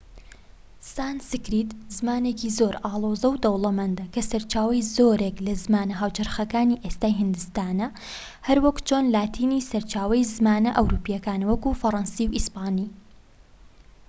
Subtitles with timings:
[0.95, 7.87] سانسکریت زمانێکی زۆر ئاڵۆز و دەوڵەمەندە کە سەرچاوەی زۆرێک لە زمانە هاوچەرخەکانی ئێستای هیندستانە
[8.47, 12.89] هەروەک چۆن لاتینی سەرچاوەی زمانە ئەوروپییەکانە وەک فەرەنسی و ئیسپانی